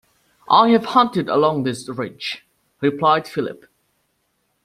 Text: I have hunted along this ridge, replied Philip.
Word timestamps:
I 0.49 0.69
have 0.69 0.85
hunted 0.95 1.29
along 1.29 1.61
this 1.61 1.87
ridge, 1.87 2.43
replied 2.81 3.27
Philip. 3.27 3.65